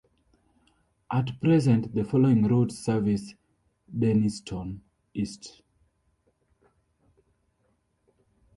[1.11, 3.35] At present the following routes service
[3.95, 4.79] Denistone
[5.13, 5.61] East.